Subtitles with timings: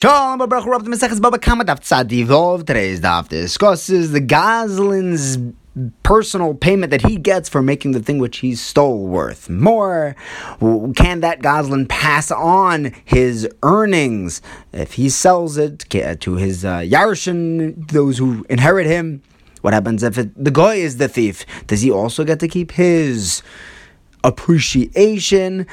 [0.00, 2.64] Shalom, Baruch up the Maseches Baba Kama Daf Tzadivov.
[2.64, 5.38] Today's daf discusses the Goslin's
[6.04, 10.14] personal payment that he gets for making the thing which he stole worth more.
[10.94, 14.40] Can that Goslin pass on his earnings
[14.72, 19.20] if he sells it to his uh, Yarshin, those who inherit him?
[19.62, 21.44] What happens if it, the guy is the thief?
[21.66, 23.42] Does he also get to keep his
[24.22, 25.66] appreciation?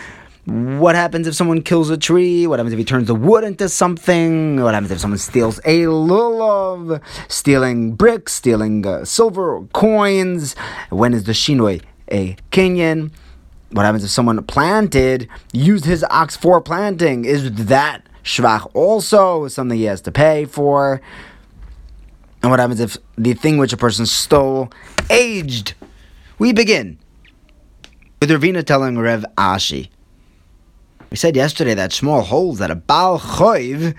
[0.46, 2.46] What happens if someone kills a tree?
[2.46, 4.62] What happens if he turns the wood into something?
[4.62, 7.02] What happens if someone steals a lulav?
[7.28, 10.56] Stealing bricks, stealing uh, silver coins?
[10.92, 13.12] When is the shinoi a kinyan?
[13.72, 17.26] What happens if someone planted, used his ox for planting?
[17.26, 21.02] Is that shvach also something he has to pay for?
[22.44, 24.72] And what happens if the thing which a person stole
[25.10, 25.74] aged?
[26.38, 27.00] We begin
[28.22, 29.90] with Ravina telling Rav Ashi.
[31.16, 33.96] We said yesterday that Shmuel holds that a Baal Choiv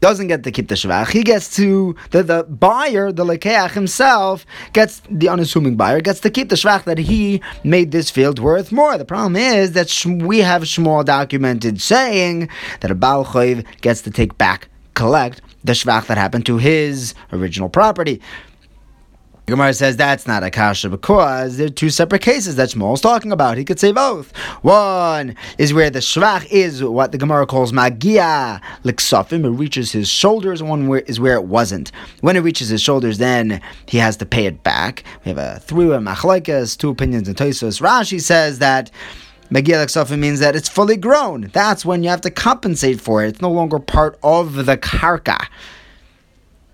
[0.00, 1.08] doesn't get to keep the Shvach.
[1.08, 6.28] He gets to, the, the buyer, the Lekeach himself, gets, the unassuming buyer, gets to
[6.28, 8.98] keep the Shvach that he made this field worth more.
[8.98, 14.10] The problem is that we have Shmuel documented saying that a Baal Choiv gets to
[14.10, 18.20] take back, collect the Shvach that happened to his original property.
[19.46, 23.30] Gemara says that's not a kasha because there are two separate cases that Shmuel's talking
[23.30, 23.56] about.
[23.56, 24.36] He could say both.
[24.62, 29.44] One is where the shvach is what the Gemara calls magia liksafim.
[29.44, 30.64] It reaches his shoulders.
[30.64, 31.92] One where is where it wasn't.
[32.22, 35.04] When it reaches his shoulders, then he has to pay it back.
[35.24, 37.80] We have a through a machlekes, two opinions in Tosos.
[37.80, 38.90] Rashi says that.
[39.48, 41.42] Magia liksafim means that it's fully grown.
[41.52, 43.28] That's when you have to compensate for it.
[43.28, 45.38] It's no longer part of the karka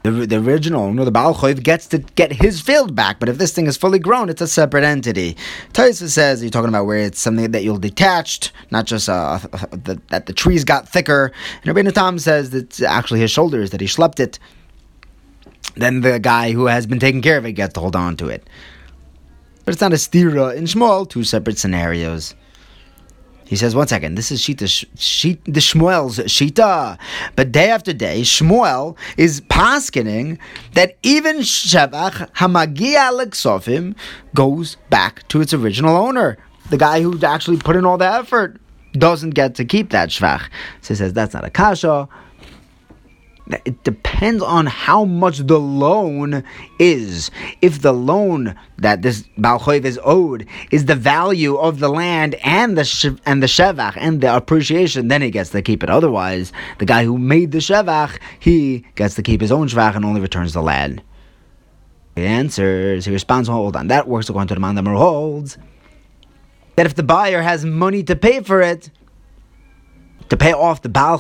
[0.03, 3.21] the, the original owner, the Baal Choiv, gets to get his field back.
[3.21, 5.37] But if this thing is fully grown, it's a separate entity.
[5.73, 9.39] Taisa says you're talking about where it's something that you'll detached, not just uh,
[9.71, 11.33] the, that the trees got thicker.
[11.65, 14.39] And Rabbeinu Tam says it's actually his shoulders that he schlepped it.
[15.77, 18.29] Then the guy who has been taking care of it gets to hold on to
[18.29, 18.49] it.
[19.65, 22.35] But it's not a stira in Shmuel, two separate scenarios.
[23.53, 24.65] He says, one second, this is Shita,
[24.97, 26.97] Shita, the Shmuel's Shita.
[27.37, 30.39] But day after day, Shmuel is paskening
[30.73, 33.95] that even Shevach Hamagia Leksofim
[34.35, 36.39] goes back to its original owner.
[36.71, 38.59] The guy who actually put in all the effort
[38.95, 40.49] doesn't get to keep that Shvach.
[40.81, 42.09] So he says, that's not a Kasha
[43.49, 46.45] it depends on how much the loan
[46.79, 47.31] is.
[47.61, 52.79] If the loan that this Balchoiv is owed is the value of the land and
[52.79, 55.91] the and the shevach and the appreciation, then he gets to keep it.
[55.91, 60.05] Otherwise, the guy who made the shevach, he gets to keep his own shevach and
[60.05, 61.03] only returns the land.
[62.15, 65.57] He answers, he responds, hold on, that works according to the man that holds
[66.77, 68.91] that if the buyer has money to pay for it,
[70.29, 71.19] to pay off the Baal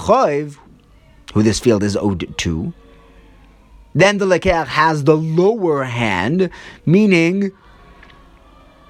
[1.33, 2.73] who this field is owed to.
[3.95, 6.51] Then the Lekeach has the lower hand,
[6.87, 7.53] meaning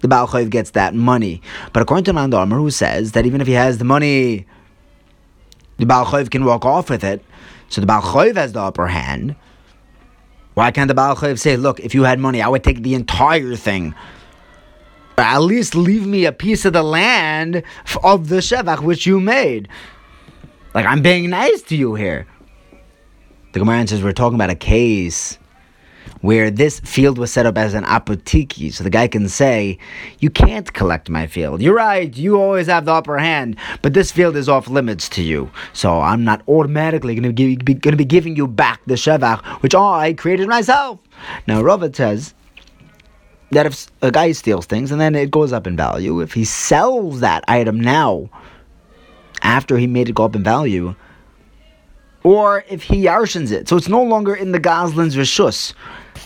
[0.01, 1.43] the Baal Chayv gets that money.
[1.73, 4.47] But according to Mandamar, who says that even if he has the money,
[5.79, 7.25] the Baal Chayv can walk off with it,
[7.69, 9.35] so the Baal Chayv has the upper hand.
[10.55, 12.95] Why can't the Baal Chayv say, look, if you had money, I would take the
[12.95, 13.95] entire thing.
[15.17, 17.63] at least leave me a piece of the land
[18.03, 19.69] of the Shevach which you made.
[20.75, 22.27] Like, I'm being nice to you here.
[23.53, 25.39] The Gemara says we're talking about a case
[26.23, 29.77] where this field was set up as an apotiki, so the guy can say,
[30.21, 31.61] "You can't collect my field.
[31.61, 32.17] You're right.
[32.17, 35.51] You always have the upper hand, but this field is off limits to you.
[35.73, 39.45] So I'm not automatically going to be going to be giving you back the shevach,
[39.63, 40.99] which I created myself."
[41.47, 42.35] Now Rava says
[43.51, 46.45] that if a guy steals things and then it goes up in value, if he
[46.45, 48.31] sells that item now
[49.43, 50.95] after he made it go up in value,
[52.25, 53.69] or if he yarshins it.
[53.69, 55.75] So it's no longer in the Goslin's Rishus.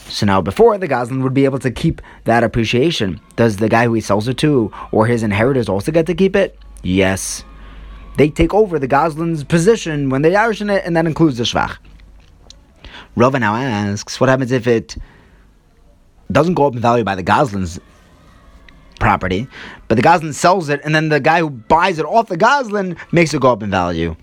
[0.09, 3.87] So now, before the Goslin would be able to keep that appreciation, does the guy
[3.87, 6.59] who he sells it to or his inheritors also get to keep it?
[6.83, 7.45] Yes.
[8.17, 11.77] They take over the Goslin's position when they yarshin it, and that includes the Shvach.
[13.17, 14.97] Rava now asks, what happens if it
[16.31, 17.81] doesn't go up in value by the Goslin's
[19.01, 19.47] property,
[19.89, 22.97] but the Goslin sells it, and then the guy who buys it off the Goslin
[23.13, 24.17] makes it go up in value?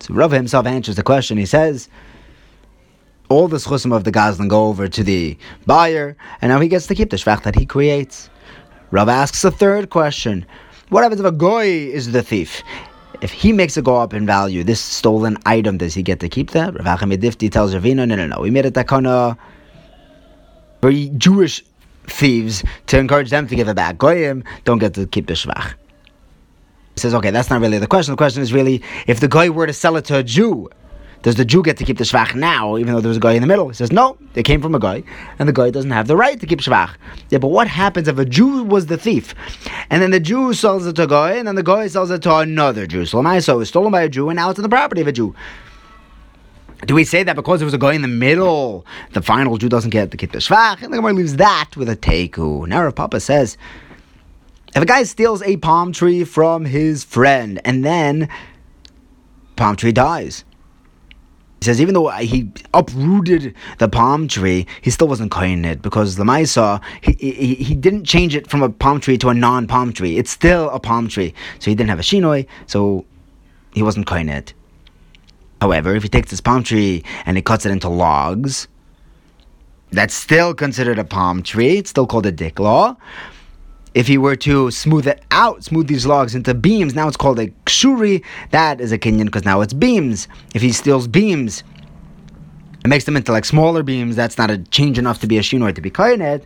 [0.00, 1.36] So Rav himself answers the question.
[1.38, 1.88] He says,
[3.28, 6.86] all the schusim of the Goslin go over to the buyer, and now he gets
[6.86, 8.30] to keep the shvach that he creates.
[8.90, 10.46] Rav asks a third question.
[10.90, 12.62] What happens if a goy is the thief?
[13.22, 16.28] If he makes it go up in value, this stolen item, does he get to
[16.28, 16.74] keep that?
[16.74, 18.40] Rav Acha MiDifti tells Ravina, no, no, no.
[18.40, 19.36] We made a takana
[20.80, 21.64] for Jewish
[22.06, 23.98] thieves to encourage them to give it back.
[23.98, 25.74] Goyim don't get to keep the shvach.
[26.98, 28.12] Says, okay, that's not really the question.
[28.12, 30.70] The question is really if the goy were to sell it to a Jew,
[31.20, 33.34] does the Jew get to keep the shvach now, even though there was a goy
[33.34, 33.68] in the middle?
[33.68, 35.04] He says, no, it came from a goy,
[35.38, 36.94] and the goy doesn't have the right to keep shvach.
[37.28, 39.34] Yeah, but what happens if a Jew was the thief,
[39.90, 42.22] and then the Jew sells it to a goy, and then the goy sells it
[42.22, 43.04] to another Jew?
[43.04, 45.12] So it was stolen by a Jew, and now it's in the property of a
[45.12, 45.34] Jew.
[46.86, 49.68] Do we say that because there was a goy in the middle, the final Jew
[49.68, 50.82] doesn't get to keep the shvach?
[50.82, 52.66] And the Gemara leaves that with a teku.
[52.66, 53.58] Now Rav Papa says,
[54.76, 58.28] if a guy steals a palm tree from his friend and then
[59.56, 60.44] palm tree dies,
[61.60, 66.16] he says even though he uprooted the palm tree, he still wasn't cutting it because
[66.16, 69.66] the Maisa, he, he, he didn't change it from a palm tree to a non
[69.66, 70.18] palm tree.
[70.18, 71.32] It's still a palm tree.
[71.58, 73.06] So he didn't have a shinoi, so
[73.72, 74.52] he wasn't cutting it.
[75.62, 78.68] However, if he takes this palm tree and he cuts it into logs,
[79.90, 81.78] that's still considered a palm tree.
[81.78, 82.98] It's still called a dikla.
[83.96, 87.38] If he were to smooth it out, smooth these logs into beams, now it's called
[87.38, 88.22] a kshuri.
[88.50, 90.28] That is a kinyan because now it's beams.
[90.54, 91.64] If he steals beams
[92.84, 95.40] it makes them into like smaller beams, that's not a change enough to be a
[95.40, 96.44] shinoi to be kainet.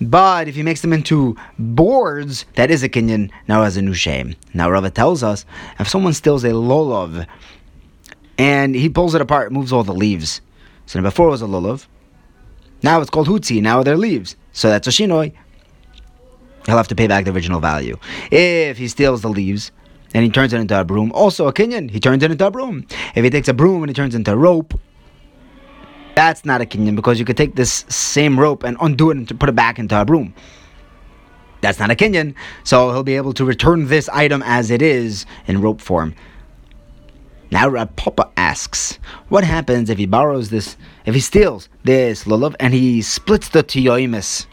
[0.00, 3.94] But if he makes them into boards, that is a kinyan, now has a new
[3.94, 4.34] shame.
[4.52, 5.46] Now Rava tells us
[5.78, 7.24] if someone steals a lulav
[8.36, 10.40] and he pulls it apart, moves all the leaves.
[10.86, 11.86] So before it was a lulav.
[12.82, 13.62] Now it's called hutzi.
[13.62, 14.34] Now they're leaves.
[14.52, 15.34] So that's a shinoi
[16.66, 17.96] he'll have to pay back the original value.
[18.30, 19.72] If he steals the leaves
[20.14, 22.50] and he turns it into a broom, also a kinyan, he turns it into a
[22.50, 22.86] broom.
[23.14, 24.78] If he takes a broom and he turns it into a rope,
[26.14, 29.40] that's not a kinyan because you could take this same rope and undo it and
[29.40, 30.34] put it back into a broom.
[31.60, 32.34] That's not a kinyan,
[32.64, 36.14] so he'll be able to return this item as it is in rope form.
[37.50, 38.98] Now Rav Papa asks,
[39.28, 43.64] what happens if he borrows this, if he steals this lulav and he splits the
[43.64, 44.46] tiyoimis?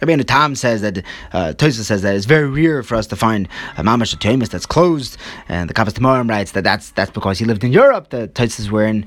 [0.00, 3.48] Rabbeinu Tam says that uh, Tosa says that it's very rare for us to find
[3.76, 5.16] a mamash Toimus that's closed,
[5.48, 8.10] and the Kavas Tamorim writes that that's that's because he lived in Europe.
[8.10, 9.06] The Tosas were in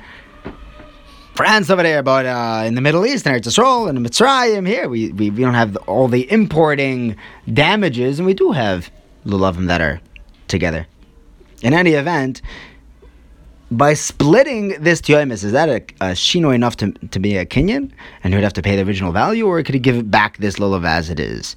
[1.36, 4.88] France over there, but uh, in the Middle East, and Eretz Yisrael, and Mitzrayim, here
[4.88, 7.16] we, we, we don't have all the importing
[7.51, 8.92] damages, and we do have
[9.25, 10.00] lulavim that are
[10.48, 10.86] together.
[11.63, 12.44] In any event,
[13.78, 17.92] by splitting this tioimis, is that a, a shino enough to, to be a kinyan?
[18.24, 20.38] And he would have to pay the original value, or could he give it back
[20.38, 21.56] this lulav as it is?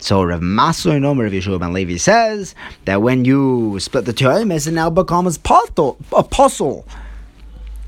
[0.00, 2.56] So Rav Masur Nomer Rav Yehoshua ben Levi says
[2.86, 6.86] that when you split the tioimis, it now becomes apostle.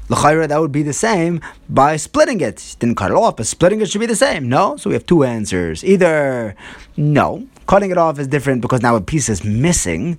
[0.09, 2.77] L'chayra, that would be the same by splitting it.
[2.79, 4.49] Didn't cut it off, but splitting it should be the same.
[4.49, 4.77] No?
[4.77, 5.83] So we have two answers.
[5.83, 6.55] Either
[6.97, 10.19] no, cutting it off is different because now a piece is missing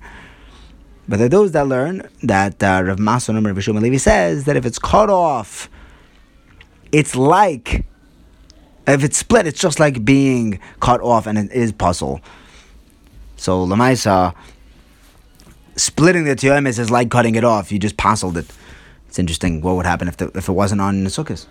[1.08, 4.56] but there are those that learn that uh, Rav Mason Rav Shimon Levi says that
[4.56, 5.70] if it's cut off,
[6.90, 7.84] it's like
[8.86, 12.20] if it's split, it's just like being cut off, and it is puzzle.
[13.36, 14.34] So Lamaisa,
[15.76, 17.70] splitting the tiomis is like cutting it off.
[17.70, 18.46] You just puzzled it.
[19.08, 19.60] It's interesting.
[19.60, 21.46] What would happen if the, if it wasn't on the?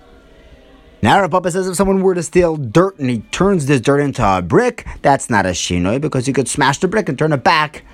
[1.01, 3.99] Now Rav Papa says if someone were to steal dirt and he turns this dirt
[3.99, 7.31] into a brick, that's not a shinoi because he could smash the brick and turn
[7.31, 7.85] it back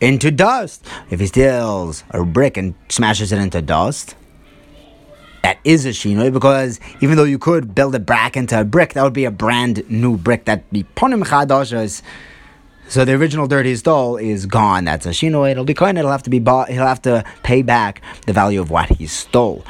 [0.00, 0.86] into dust.
[1.10, 4.14] If he steals a brick and smashes it into dust,
[5.42, 8.94] that is a shinoi because even though you could build a brick into a brick,
[8.94, 10.44] that would be a brand new brick.
[10.44, 12.02] That'd be ponim chadashas.
[12.88, 14.84] So the original dirt he stole is gone.
[14.84, 15.50] That's a shinoi.
[15.50, 15.98] It'll be coin.
[15.98, 16.70] It'll have to be bought.
[16.70, 19.62] He'll have to pay back the value of what he stole.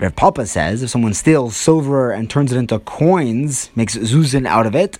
[0.00, 4.66] Rav Papa says if someone steals silver and turns it into coins, makes zuzin out
[4.66, 4.98] of it,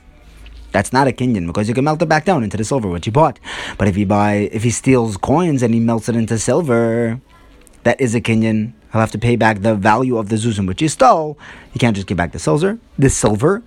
[0.73, 3.07] that's not a kinyan because you can melt it back down into the silver which
[3.07, 3.39] you bought.
[3.79, 7.21] But if he buy if he steals coins and he melts it into silver,
[7.85, 8.73] that is a kinyan.
[8.93, 11.39] He'll have to pay back the value of the zuzim which he stole.
[11.73, 12.79] You can't just give back the silver.
[12.99, 13.63] The silver.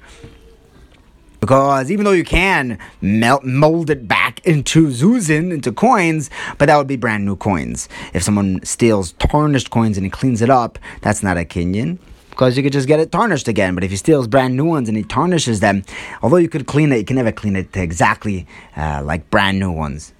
[1.39, 6.77] Because even though you can melt, mold it back into zuzin, into coins, but that
[6.77, 7.88] would be brand new coins.
[8.13, 12.00] If someone steals tarnished coins and he cleans it up, that's not a kinyan
[12.36, 13.75] because you could just get it tarnished again.
[13.75, 15.84] But if he steals brand new ones and he tarnishes them,
[16.22, 19.58] although you could clean it, you can never clean it to exactly uh, like brand
[19.58, 20.13] new ones.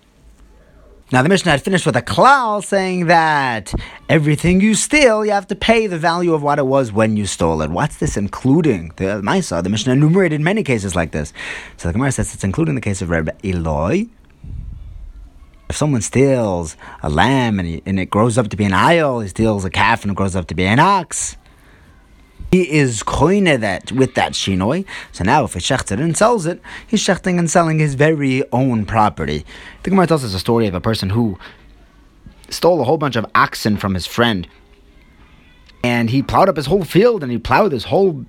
[1.12, 3.74] Now the Mishnah had finished with a klal saying that
[4.08, 7.26] everything you steal, you have to pay the value of what it was when you
[7.26, 7.70] stole it.
[7.70, 8.94] What's this including?
[8.96, 11.34] The Maisa, the Mishnah enumerated many cases like this.
[11.76, 14.08] So the Gemara says it's including the case of Rebbe Eloi.
[15.70, 19.22] If someone steals a lamb and, he, and it grows up to be an ayil,
[19.22, 21.36] he steals a calf and it grows up to be an ox.
[22.52, 24.86] He is koine that with that shinoi.
[25.12, 28.44] So now, if he shechts it and sells it, he's shechting and selling his very
[28.52, 29.46] own property.
[29.84, 31.38] The Gemara tells us a story of a person who
[32.50, 34.48] stole a whole bunch of oxen from his friend,
[35.84, 38.26] and he plowed up his whole field and he plowed his whole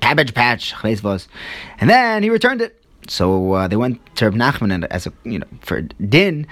[0.00, 2.78] cabbage patch, and then he returned it
[3.08, 6.46] So uh, they went to Rav Nachman as a you know for din,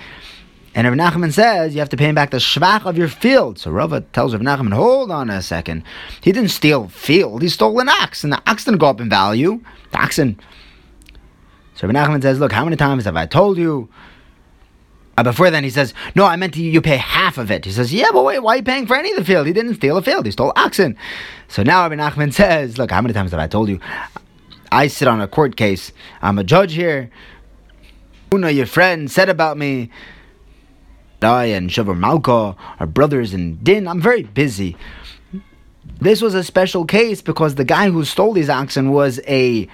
[0.76, 3.59] and Rav Nachman says you have to pay him back the shvach of your field.
[3.59, 5.83] So Rava tells Rav Nachman, hold on a second,
[6.21, 9.09] he didn't steal field, he stole an ox, and the ox didn't go up in
[9.09, 9.62] value.
[9.92, 10.38] The oxen.
[11.76, 13.88] So Rav Nachman says, look, how many times have I told you?
[15.16, 17.71] Uh, before then, he says, "No, I meant you, you pay half of it." He
[17.71, 19.47] says, "Yeah, but wait, why are you paying for any of the field?
[19.47, 20.95] He didn't steal a field; he stole oxen."
[21.49, 23.80] So now Rabbi Nachman says, "Look, how many times have I told you?
[24.71, 25.90] I sit on a court case.
[26.21, 27.11] I'm a judge here.
[28.30, 29.90] Huna, your friend, said about me.
[31.23, 33.89] I and Shvor Malka are brothers in Din.
[33.89, 34.77] I'm very busy.
[36.01, 39.69] This was a special case because the guy who stole these oxen was a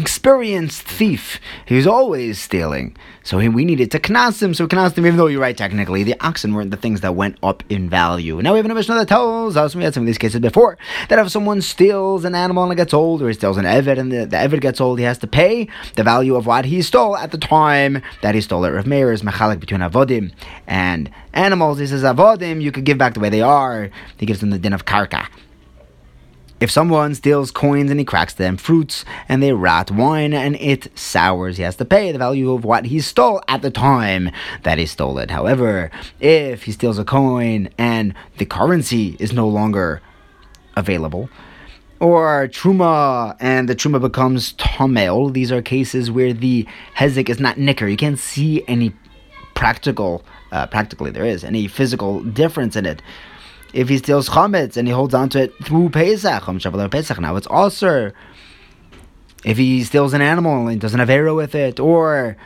[0.00, 1.40] experienced thief.
[1.66, 2.96] He was always stealing.
[3.22, 4.54] So we needed to knas him.
[4.54, 6.02] So knas him, even though you're right, technically.
[6.02, 8.40] The oxen weren't the things that went up in value.
[8.40, 10.78] Now we have a Mishnah that tells us, we had some of these cases before,
[11.08, 13.98] that if someone steals an animal and it gets old, or he steals an Eved
[13.98, 17.16] and the, the gets old, he has to pay the value of what he stole
[17.16, 18.70] at the time that he stole it.
[18.70, 20.32] Rav Meir is mechalik between avodim
[20.66, 21.78] and animals.
[21.78, 23.90] He says, avodim, you could give back the way they are.
[24.16, 25.28] He gives them the din of karka.
[26.60, 30.96] If someone steals coins and he cracks them, fruits and they rot, wine and it
[30.96, 34.30] sours, he has to pay the value of what he stole at the time
[34.64, 35.30] that he stole it.
[35.30, 35.90] However,
[36.20, 40.02] if he steals a coin and the currency is no longer
[40.76, 41.30] available,
[41.98, 47.56] or truma and the truma becomes tomei, these are cases where the hezek is not
[47.56, 47.88] nicker.
[47.88, 48.92] You can't see any
[49.54, 53.00] practical, uh, practically there is any physical difference in it
[53.72, 56.42] if he steals chametz and he holds on to it through Pesach,
[56.90, 58.12] Pesach, now it's also
[59.44, 62.36] if he steals an animal and doesn't have arrow with it, or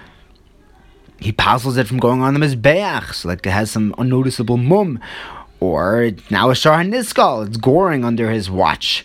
[1.18, 5.00] he passes it from going on the mizbeach, so like it has some unnoticeable mum,
[5.60, 9.04] or now a shar niskal, it's goring under his watch,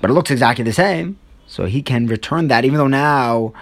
[0.00, 3.52] but it looks exactly the same, so he can return that, even though now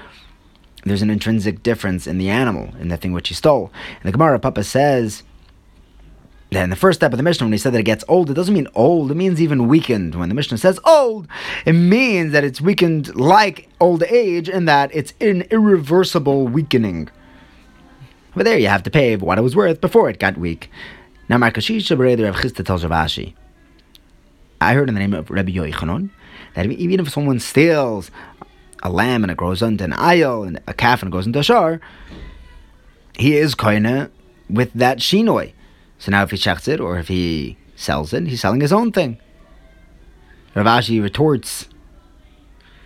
[0.84, 3.72] there's an intrinsic difference in the animal, in the thing which he stole.
[3.96, 5.22] And the Gemara Papa says
[6.50, 8.34] then the first step of the Mishnah, when he said that it gets old, it
[8.34, 10.16] doesn't mean old, it means even weakened.
[10.16, 11.28] When the Mishnah says old,
[11.64, 17.08] it means that it's weakened like old age and that it's an irreversible weakening.
[18.34, 20.70] But there you have to pay what it was worth before it got weak.
[21.28, 22.84] Now, Mar Kashisha Rav Chisda tells
[24.60, 26.10] I heard in the name of Rabbi Yochanan
[26.54, 28.10] that even if someone steals
[28.82, 31.38] a lamb and it grows into an ayil and a calf and it goes into
[31.38, 31.80] a shar,
[33.16, 34.10] he is koine
[34.48, 35.52] with that shinoi.
[36.00, 38.90] So now if he checks it or if he sells it, he's selling his own
[38.90, 39.18] thing.
[40.54, 41.68] Rav Ashi retorts,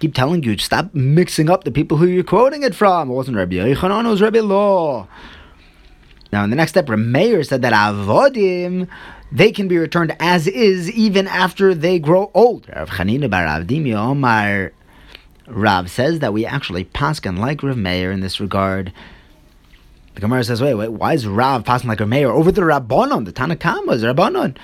[0.00, 3.10] keep telling you, stop mixing up the people who you're quoting it from.
[3.10, 5.08] It wasn't Rabbi Yochanan, it was Rabbi Law.
[6.32, 8.88] Now, in the next step, Rameir said that avodim
[9.30, 12.68] they can be returned as is even after they grow old.
[12.68, 14.72] Rav Chanina bar Avdimi Omar
[15.46, 18.92] Rav says that we actually paskin like Rav Meir in this regard.
[20.14, 23.24] The Gemara says, wait, wait, why is Rav passing like a mayor over the Rabbanon?
[23.24, 24.56] The Tanakama is Rabbanon.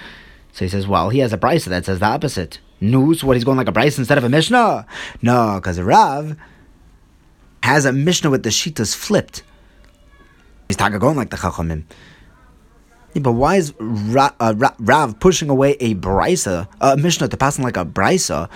[0.52, 2.61] So he says, well, he has a brisa that says the opposite.
[2.80, 4.87] News, what he's going like a brisa instead of a Mishnah?
[5.23, 6.37] No, because Rav
[7.62, 9.42] has a Mishnah with the Shitas flipped.
[10.69, 11.85] He's talking going like the Chachamim.
[13.12, 17.37] Yeah, but why is Ra- uh, Ra- Rav pushing away a brisa, a Mishnah to
[17.37, 18.49] passing like a brisa?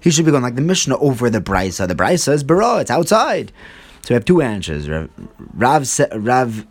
[0.00, 1.88] He should be going like the Mishnah over the brisa.
[1.88, 3.52] The brisa is bara, it's outside.
[4.02, 4.88] So we have two answers.
[4.88, 5.10] Rav,
[6.12, 6.66] Rav,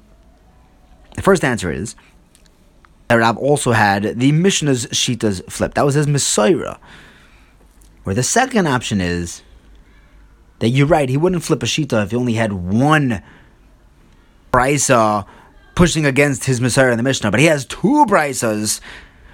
[1.15, 1.95] the first answer is
[3.07, 5.75] that Rav also had the Mishnah's Shitas flipped.
[5.75, 6.75] That was his Messiah.
[8.03, 9.43] Where the second option is
[10.59, 13.21] that you're right, he wouldn't flip a Shita if he only had one
[14.51, 15.25] Brisa
[15.75, 18.81] pushing against his Messiah in the Mishnah, but he has two Brisas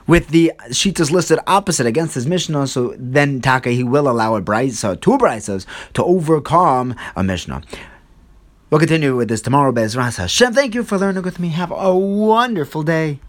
[0.07, 4.41] with the Shitas listed opposite against his Mishnah, so then Taka he will allow a
[4.41, 7.61] brisa, two brisas, to overcome a Mishnah.
[8.69, 10.53] We'll continue with this tomorrow, Bezras Hashem.
[10.53, 11.49] Thank you for learning with me.
[11.49, 13.19] Have a wonderful day.